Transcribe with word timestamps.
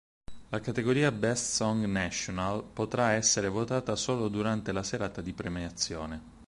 La 0.49 0.59
categoria 0.59 1.11
"Best 1.11 1.53
Song 1.57 1.85
National" 1.85 2.63
potrà 2.63 3.11
essere 3.11 3.49
votata 3.49 3.95
solo 3.95 4.29
durante 4.29 4.71
la 4.71 4.81
serata 4.81 5.21
di 5.21 5.31
premiazione. 5.31 6.21